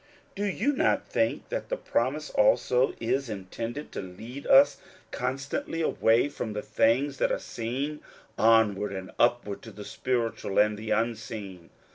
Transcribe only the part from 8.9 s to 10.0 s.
and upward to the